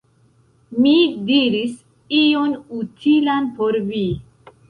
Mi 0.85 0.93
diris 1.27 1.75
ion 2.21 2.57
utilan 2.79 3.53
por 3.59 3.79
vi! 3.93 4.03